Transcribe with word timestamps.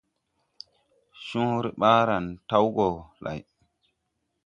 Coore 1.25 1.69
ɓaaran 1.79 2.25
tawge 2.49 2.69
gɔ 2.93 3.01
lay. 3.23 3.39